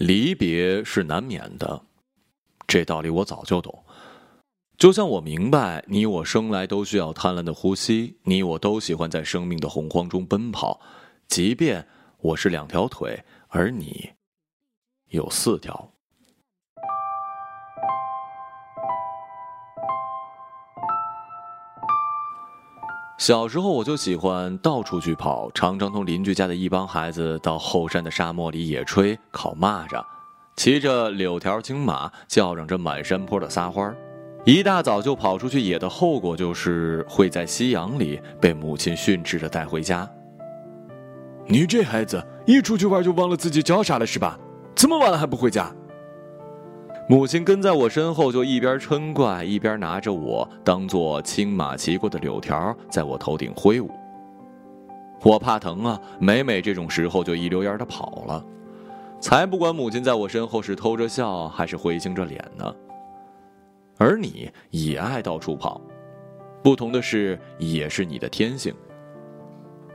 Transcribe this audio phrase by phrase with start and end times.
[0.00, 1.82] 离别是难免的，
[2.66, 3.84] 这道理我早就懂。
[4.78, 10.80] 就像我明白，你我生来都需要贪婪的呼吸，你我都喜欢在生命的洪荒中奔跑，
[11.28, 11.86] 即便
[12.16, 14.12] 我是两条腿，而你
[15.10, 15.92] 有四条。
[23.20, 30.02] 小时候我就喜欢到处去跑，常常同邻居家的一帮孩子到后山的沙漠里野炊、烤蚂蚱，
[30.56, 33.94] 骑着柳条青马，叫嚷着满山坡的撒欢儿。
[34.46, 40.10] 一大早就跑出去野的后果就是会在夕阳里被母亲训斥着带回家。
[41.46, 44.38] 你这孩子一出去玩就忘了自己叫啥了是吧？
[44.74, 45.70] 这么晚了还不回家？
[47.10, 53.90] 母亲跟在我身后就一边嗔怪，一边拿着我当做青马骑过的柳条在我头顶挥舞。
[55.24, 58.46] 我怕疼啊，每每这种时候就一溜烟的跑了，
[59.20, 62.72] 才不管母亲在我身后是偷着笑还是灰青着脸呢。
[63.98, 65.80] 而你也爱到处跑，
[66.62, 68.72] 不同的是，也是你的天性。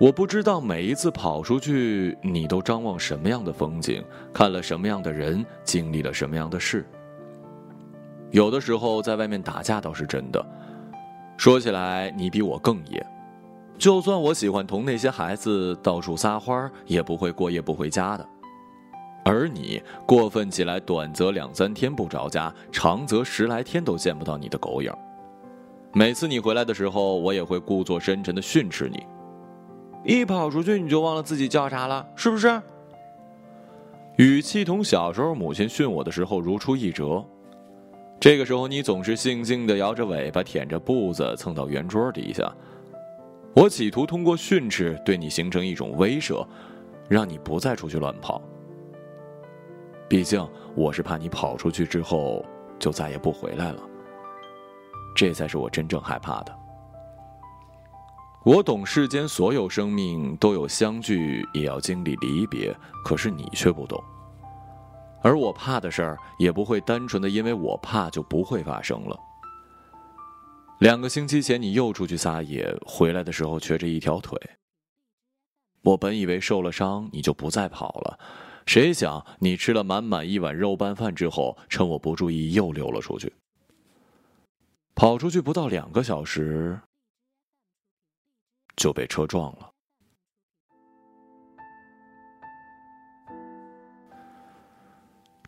[0.00, 6.84] 我不知道每一次跑出去，你都张望什么样的风景，看了什么样的人，经历了什么样的事。
[8.34, 10.44] 有的时候在外面打架倒是真的，
[11.36, 13.06] 说起来你比我更野。
[13.78, 18.28] 就算我喜欢同那些孩子到处撒欢，也不会过夜不回家的。
[19.24, 24.92] 而你过分起来，短则两三天不着家，长则十来天都见不到你的狗影。
[25.92, 29.06] 每次你回来的时候，我也会故作深沉的训斥你：
[30.02, 32.60] 一跑出去你就忘了自己叫啥了，是不是？
[34.16, 37.24] 语气同小时候母亲训我的时候如出一辙。
[38.20, 42.50] 这个时候你总是悻悻的摇着尾巴，舔着步子蹭到圆桌底下。
[43.54, 46.46] 我企图通过训斥对你形成一种威慑，
[47.08, 48.40] 让你不再出去乱跑。
[50.08, 52.44] 毕竟我是怕你跑出去之后
[52.78, 53.82] 就再也不回来了，
[55.14, 56.54] 这才是我真正害怕的。
[58.44, 64.02] 我懂世间所有生命都有相聚，也要经历离别，可是你却不懂。
[65.24, 69.18] 而我怕的事儿也不会单纯的因为我怕就不会发生了。
[70.80, 74.38] 两个星期前你又出去撒野，回来的时候瘸着一条腿。
[75.82, 78.18] 我本以为受了伤你就不再跑了。
[78.66, 83.32] 谁想你吃了满满一碗肉拌饭之后，趁我不注意又溜了出去。
[84.94, 86.78] 跑出去不到两个小时，
[88.76, 89.73] 就被车撞了。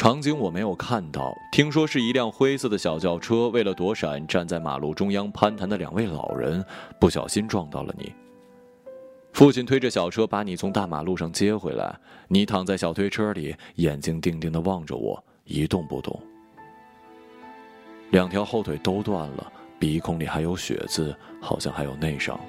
[0.00, 6.64] 场景我没有看到，听说是一辆灰色的小轿车，为了躲闪站在马路中央攀谈的两位老人，
[6.98, 8.10] 不小心撞到了你。
[9.34, 11.94] 父亲推着小车把你从大马路上接回来，
[12.28, 16.18] 你躺在小推车里，眼睛定定的望着我，一动不动。
[18.08, 22.40] 两条后腿都断了，鼻孔里还有血渍，好像还有内伤。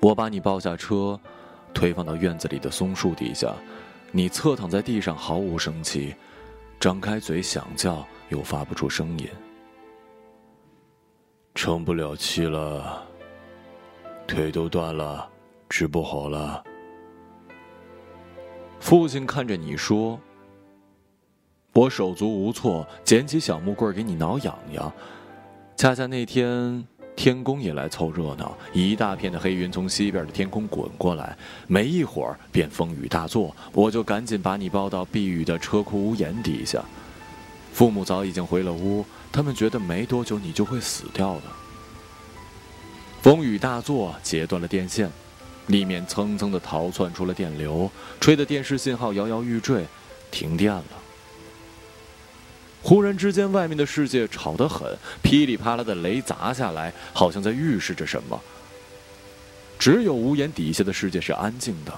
[0.00, 1.18] 我把你抱下车，
[1.72, 3.54] 推放到院子里的松树底下，
[4.16, 6.14] 你侧躺在地上毫无生气，
[6.78, 9.28] 张开嘴想叫又发不出声音，
[11.52, 13.04] 撑不了气了。
[14.24, 15.28] 腿都断了，
[15.68, 16.62] 治不好了。
[18.78, 20.20] 父亲看着你说
[21.74, 24.92] ：“我手足无措，捡起小木棍给你挠痒痒。
[25.74, 26.86] 恰恰那天
[27.16, 31.36] 天公也来凑热闹，一大片的黑云从西边的天空滚过来，
[31.66, 33.54] 没一会儿便风雨大作。
[33.72, 36.84] 我就赶紧把你抱到避雨的车库屋檐底下。
[37.72, 41.42] 父母早已经回了屋，他们觉得没多久你就会死掉的。”
[43.22, 45.10] 风雨大作，截断了电线，
[45.68, 49.86] 里面蹭蹭的逃窜出了电流，吹得电视信号摇摇欲坠，
[50.30, 50.84] 停电了。
[52.84, 54.86] 忽然之间，外面的世界吵得很，
[55.22, 58.38] 噼里啪啦的雷砸下来，好像在预示着什么。
[59.78, 61.92] 只有屋檐底下的世界是安静的。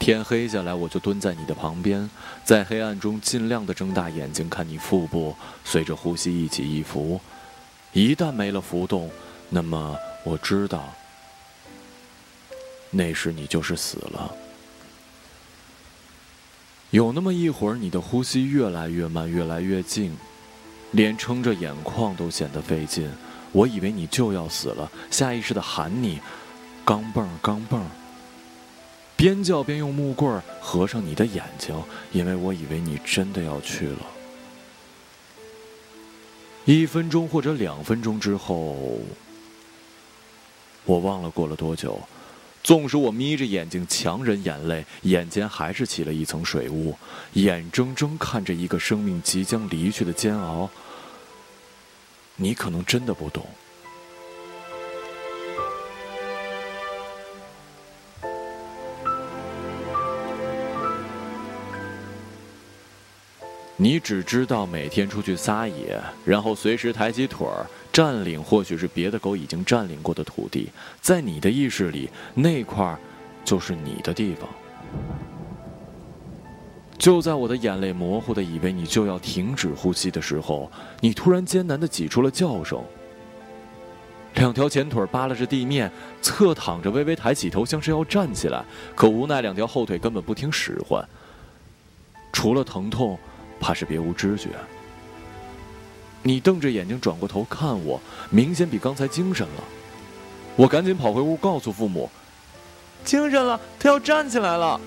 [0.00, 2.10] 天黑下来，我就蹲在你的旁边，
[2.44, 7.20] 在黑暗中尽量的睁大眼睛看你腹部随着呼吸一起一伏。
[7.92, 9.08] 一旦没了浮动，
[9.48, 10.92] 那么我知道，
[12.90, 14.34] 那时你就是死了。
[16.90, 20.16] 有那么一会儿，你的呼吸越来越慢，越来越近，
[20.92, 23.10] 连撑着眼眶都显得费劲。
[23.52, 26.20] 我以为你就要死了，下意识的喊你
[26.84, 27.84] ：“钢蹦，钢蹦！”
[29.16, 31.74] 边叫边用木棍合上你的眼睛，
[32.12, 34.06] 因为我以为你真的要去了。
[36.66, 38.98] 一分钟或者两分钟之后，
[40.84, 41.98] 我忘了过了多久，
[42.66, 46.92] 纵使我眯着眼睛强忍眼泪，眼前还是起了一层水雾，
[47.34, 50.68] 眼睁睁看着一个生命即将离去的煎熬。
[52.34, 53.46] 你可能真的不懂。
[63.76, 67.64] 你只知道每天出去撒野，然后随时抬起腿儿
[67.96, 70.68] 占领，或许是别的狗已经占领过的土地。
[71.00, 72.98] 在你的意识里，那块儿
[73.42, 74.46] 就是你的地方。
[76.98, 80.70] 就在我的眼泪模糊的以为你就要停止呼吸的时候，
[81.00, 82.78] 你突然艰难的挤出了叫声。
[84.34, 85.90] 两条前腿扒拉着地面，
[86.20, 88.62] 侧躺着，微微抬起头，像是要站起来，
[88.94, 91.02] 可无奈两条后腿根本不听使唤。
[92.30, 93.18] 除了疼痛。
[93.58, 94.50] 怕是别无知觉。
[96.26, 98.00] 你瞪着眼睛转过头看我，
[98.30, 99.62] 明显比刚才精神了。
[100.56, 102.10] 我赶紧跑回屋告诉父母
[103.06, 104.80] ：“精神了，他要站起来了。”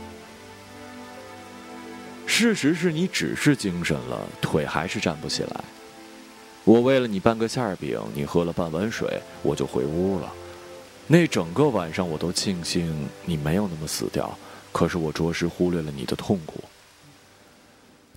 [2.28, 5.64] 事实是你只是精神了，腿还是站不起来。
[6.66, 10.30] 我为了你半个馅饼，你喝了半碗水，我就回屋了。
[11.08, 14.38] 那整个晚上，我都庆幸你没有那么死掉，
[14.74, 16.62] 可是我着实忽略了你的痛苦。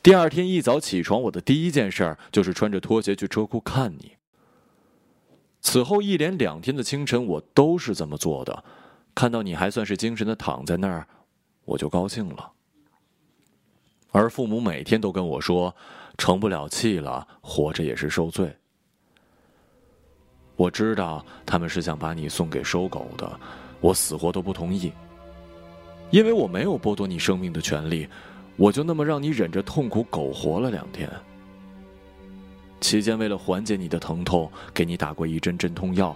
[0.02, 4.12] 第二天一早起床，我的第一件事儿就是穿着拖鞋去车库看你。
[5.60, 8.64] 此后一连两天的清晨，我都是这么做的。
[9.14, 11.06] 看到你还算是精神的躺在那儿，
[11.64, 12.50] 我就高兴了。
[14.10, 15.72] 而父母每天都跟我说，
[16.18, 18.56] 成不了气了，活着也是受罪。
[20.56, 23.38] 我知道他们是想把你送给收狗的，
[23.80, 24.92] 我死活都不同意，
[26.10, 28.08] 因为我没有剥夺你生命的权利。
[28.56, 31.10] 我就那么让你忍着痛苦苟活了两天。
[32.80, 36.14] 期间为了缓解你的疼痛，给你打过一针镇痛药，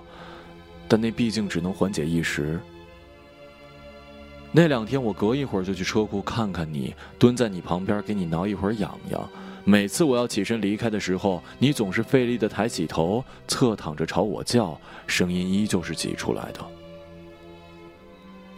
[0.88, 2.60] 但那毕竟只能缓解一时。
[4.50, 9.28] 那两天我隔一会儿就去车库看看你，蹲在你旁边给你挠一会儿痒痒。
[9.64, 16.60] 每次我要起身离开的时候，你总是费力的抬起头，侧躺着朝我叫，声音依旧是挤出来的。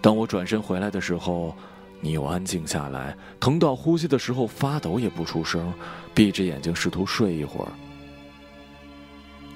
[0.01, 1.55] 当我转身回来的时候。
[2.01, 5.73] 你又安静下来，疼到呼吸的时候发抖也不出声，
[6.15, 7.73] 闭着眼睛试图睡一会儿。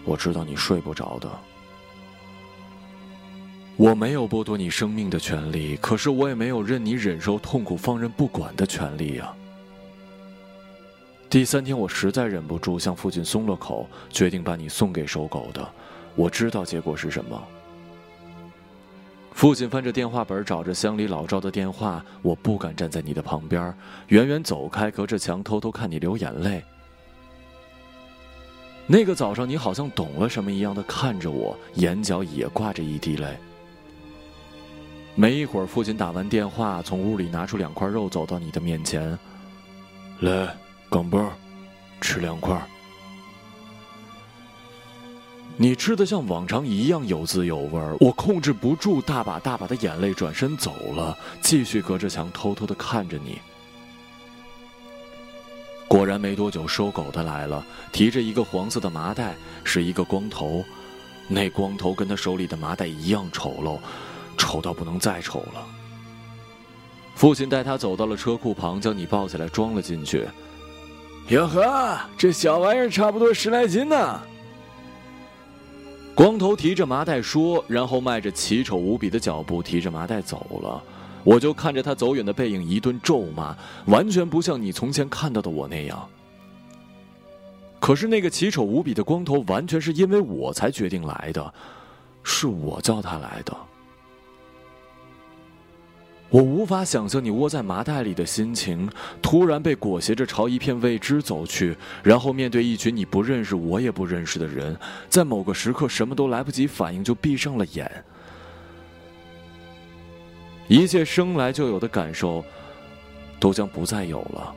[0.04, 1.30] 我知道你睡不着的。
[3.76, 9.32] 我没有剥夺你生命的权利，可是我也没有任你忍受痛苦放任不管的权利呀。
[11.30, 15.66] 第三天，我实在忍不住向父亲松了口，决定把你送给收狗的。
[16.14, 17.42] 我知道结果是什么。
[19.32, 22.04] 父亲翻着电话本，找着乡里老赵的电话。
[22.22, 23.74] 我不敢站在你的旁边，
[24.08, 26.62] 远远走开，隔着墙偷偷看你流眼泪。
[28.86, 33.36] 那个早上，你好像懂了什么一样的看着我，眼角也挂着一滴泪。
[35.14, 39.18] 没一会儿，父亲打完电话，从屋里拿出两块肉，走到你的面前，
[40.20, 40.54] 来，
[40.88, 41.28] 钢镚
[42.00, 42.60] 吃两块。
[45.56, 53.38] 你吃的像往常一样有滋有味儿，我控制不住大把大把的眼泪，转身走了，继续隔着墙偷偷的看着你。
[55.86, 60.64] 果然没多久，收狗的来了，提着一个黄色的麻袋，是一个光头，
[61.28, 63.78] 那光头跟他手里的麻袋一样丑陋，
[64.38, 65.64] 丑到不能再丑了。
[67.14, 70.26] 父亲带他走到了车库旁，将你抱起来装了进去。
[71.28, 74.20] 哟呵，这小玩意儿差不多十来斤呢。
[76.14, 80.82] 光头提着麻袋说，然后迈着奇丑无比的脚步提着麻袋走了。
[81.24, 86.06] 我就看着他走远的背影，一顿咒骂，完全不像你从前看到的我那样。
[87.80, 91.54] 可是那个奇丑无比的光头，完全是因为我才决定来的，
[92.22, 93.56] 是我叫他来的。
[96.32, 104.74] 我无法想象你窝在麻袋里的心情，突然被裹挟着朝一片未知走去，然后面对一群你不认识、我也不认识的人，
[105.10, 108.04] 在某个时刻什么都来不及反应就闭上了眼，
[110.68, 112.42] 一切生来就有的感受
[113.38, 114.54] 都将不再有了，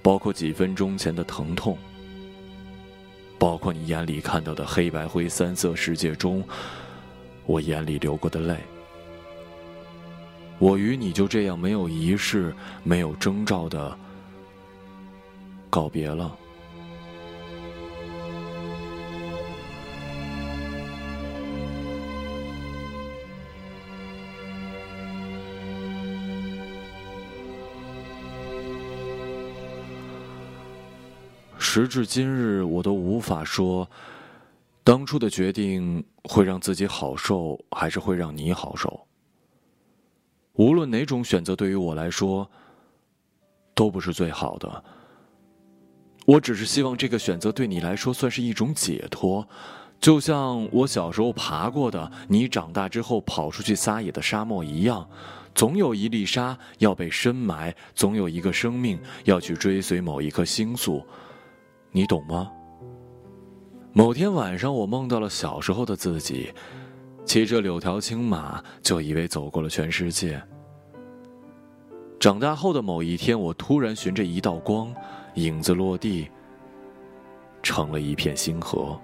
[0.00, 1.76] 包括几分钟前的疼痛，
[3.36, 6.44] 包括你眼里看到的黑白灰三色世界中，
[7.46, 8.56] 我眼里流过的泪。
[10.58, 13.96] 我与你就这样没有仪式、没有征兆的
[15.68, 16.36] 告别了。
[31.58, 33.90] 时至今日，我都无法说
[34.84, 39.06] 当初的决定会让自己好受，还是会让你好受？
[40.54, 42.48] 无论哪种选择，对于我来说，
[43.74, 44.84] 都不是最好的。
[46.26, 49.46] 我只是希望这个选择对你来说算是一种解脱，
[50.00, 55.08] 就像我小时候爬过的，你长大之后跑出去撒野的沙漠一样。
[55.54, 61.04] 总有一粒沙要被深埋，总有一个生命要去追随某一颗星宿，
[61.92, 62.50] 你懂吗？
[63.92, 66.52] 某天晚上，我梦到了小时候的自己，
[67.24, 70.40] 骑着柳条青马，就以为走过了全世界。
[72.20, 74.94] 长大后的某一天，我突然循着一道光，
[75.34, 76.28] 影子落地，
[77.62, 78.98] 成了一片星河。